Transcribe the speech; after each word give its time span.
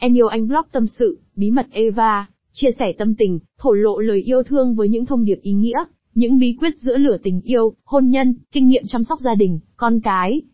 Em 0.00 0.14
yêu 0.14 0.26
anh 0.26 0.48
blog 0.48 0.64
tâm 0.72 0.86
sự, 0.86 1.20
bí 1.36 1.50
mật 1.50 1.66
Eva, 1.72 2.26
chia 2.52 2.70
sẻ 2.78 2.92
tâm 2.98 3.14
tình, 3.14 3.38
thổ 3.58 3.72
lộ 3.72 3.98
lời 3.98 4.22
yêu 4.22 4.42
thương 4.42 4.74
với 4.74 4.88
những 4.88 5.06
thông 5.06 5.24
điệp 5.24 5.38
ý 5.42 5.52
nghĩa, 5.52 5.84
những 6.14 6.38
bí 6.38 6.56
quyết 6.60 6.78
giữa 6.78 6.96
lửa 6.96 7.16
tình 7.22 7.40
yêu, 7.40 7.74
hôn 7.84 8.08
nhân, 8.08 8.34
kinh 8.52 8.68
nghiệm 8.68 8.82
chăm 8.86 9.04
sóc 9.04 9.20
gia 9.20 9.34
đình, 9.34 9.60
con 9.76 10.00
cái. 10.00 10.42